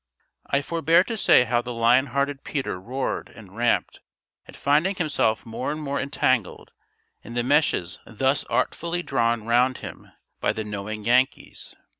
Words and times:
I 0.47 0.63
forbear 0.63 1.03
to 1.03 1.15
say 1.15 1.43
how 1.43 1.61
the 1.61 1.75
lion 1.75 2.07
hearted 2.07 2.43
Peter 2.43 2.79
roared 2.81 3.29
and 3.29 3.55
ramped 3.55 3.99
at 4.47 4.55
finding 4.55 4.95
himself 4.95 5.45
more 5.45 5.71
and 5.71 5.79
more 5.79 6.01
entangled 6.01 6.71
in 7.23 7.35
the 7.35 7.43
meshes 7.43 7.99
thus 8.07 8.43
artfully 8.45 9.03
drawn 9.03 9.43
round 9.45 9.77
him 9.77 10.11
by 10.39 10.53
the 10.53 10.63
knowing 10.63 11.03
Yankees. 11.03 11.75